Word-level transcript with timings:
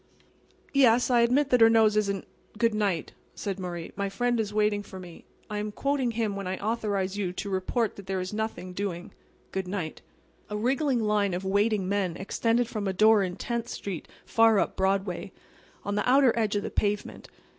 "Yes, 0.73 1.11
I 1.11 1.19
admit 1.21 1.51
that 1.51 1.61
her 1.61 1.69
nose 1.69 1.95
isn't"— 1.95 2.27
"Good 2.57 2.73
night!" 2.73 3.11
said 3.35 3.59
Murray. 3.59 3.91
"My 3.95 4.09
friend 4.09 4.39
is 4.39 4.51
waiting 4.51 4.81
for 4.81 4.99
me. 4.99 5.25
I 5.47 5.59
am 5.59 5.71
quoting 5.71 6.09
him 6.09 6.35
when 6.35 6.47
I 6.47 6.57
authorize 6.57 7.19
you 7.19 7.31
to 7.33 7.51
report 7.51 7.95
that 7.97 8.07
there 8.07 8.19
is 8.19 8.33
'nothing 8.33 8.73
doing.' 8.73 9.11
Good 9.51 9.67
night." 9.67 10.01
A 10.49 10.57
wriggling 10.57 11.03
line 11.03 11.35
of 11.35 11.45
waiting 11.45 11.87
men 11.87 12.17
extended 12.17 12.67
from 12.67 12.87
a 12.87 12.93
door 12.93 13.21
in 13.21 13.35
Tenth 13.35 13.67
street 13.67 14.07
far 14.25 14.57
up 14.57 14.75
Broadway, 14.75 15.33
on 15.85 15.93
the 15.93 16.09
outer 16.09 16.33
edge 16.35 16.55
of 16.55 16.63
the 16.63 16.71
pavement. 16.71 17.27